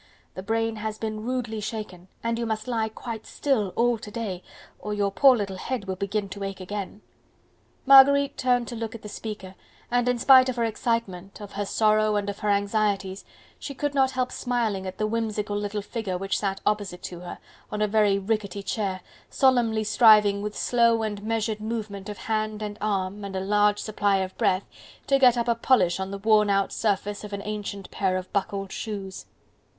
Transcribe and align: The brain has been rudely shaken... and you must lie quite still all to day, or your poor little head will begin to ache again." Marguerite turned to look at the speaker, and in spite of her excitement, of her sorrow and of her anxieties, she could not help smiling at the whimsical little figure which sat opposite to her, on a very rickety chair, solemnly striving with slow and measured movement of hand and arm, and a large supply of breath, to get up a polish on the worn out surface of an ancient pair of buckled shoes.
The 0.33 0.41
brain 0.41 0.77
has 0.77 0.97
been 0.97 1.21
rudely 1.23 1.59
shaken... 1.59 2.07
and 2.23 2.39
you 2.39 2.45
must 2.47 2.67
lie 2.67 2.89
quite 2.89 3.27
still 3.27 3.71
all 3.75 3.99
to 3.99 4.09
day, 4.09 4.41
or 4.79 4.95
your 4.95 5.11
poor 5.11 5.37
little 5.37 5.57
head 5.57 5.85
will 5.85 5.95
begin 5.95 6.27
to 6.29 6.43
ache 6.43 6.59
again." 6.59 7.03
Marguerite 7.85 8.35
turned 8.35 8.67
to 8.69 8.75
look 8.75 8.95
at 8.95 9.03
the 9.03 9.07
speaker, 9.07 9.53
and 9.91 10.09
in 10.09 10.17
spite 10.17 10.49
of 10.49 10.55
her 10.55 10.63
excitement, 10.63 11.39
of 11.39 11.51
her 11.51 11.65
sorrow 11.67 12.15
and 12.15 12.31
of 12.31 12.39
her 12.39 12.49
anxieties, 12.49 13.23
she 13.59 13.75
could 13.75 13.93
not 13.93 14.09
help 14.09 14.31
smiling 14.31 14.87
at 14.87 14.97
the 14.97 15.05
whimsical 15.05 15.55
little 15.55 15.83
figure 15.83 16.17
which 16.17 16.39
sat 16.39 16.61
opposite 16.65 17.03
to 17.03 17.19
her, 17.19 17.37
on 17.71 17.79
a 17.83 17.87
very 17.87 18.17
rickety 18.17 18.63
chair, 18.63 19.01
solemnly 19.29 19.83
striving 19.83 20.41
with 20.41 20.57
slow 20.57 21.03
and 21.03 21.21
measured 21.21 21.59
movement 21.61 22.09
of 22.09 22.17
hand 22.17 22.63
and 22.63 22.75
arm, 22.81 23.23
and 23.23 23.35
a 23.35 23.39
large 23.39 23.77
supply 23.77 24.17
of 24.17 24.35
breath, 24.35 24.65
to 25.05 25.19
get 25.19 25.37
up 25.37 25.47
a 25.47 25.53
polish 25.53 25.99
on 25.99 26.09
the 26.09 26.17
worn 26.17 26.49
out 26.49 26.73
surface 26.73 27.23
of 27.23 27.33
an 27.33 27.41
ancient 27.45 27.91
pair 27.91 28.17
of 28.17 28.33
buckled 28.33 28.71
shoes. 28.71 29.27